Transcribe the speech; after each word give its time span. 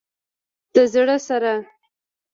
د 0.73 0.75
زړه 0.93 1.15
سره 1.27 1.53